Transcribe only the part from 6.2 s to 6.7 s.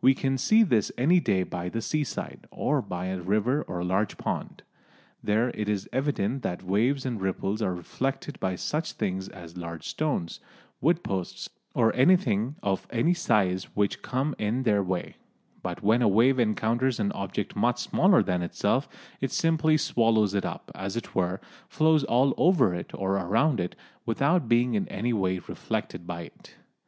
that the